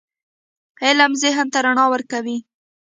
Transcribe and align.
علم 0.85 1.11
ذهن 1.21 1.47
ته 1.53 1.59
رڼا 1.65 1.85
ورکوي. 1.93 2.37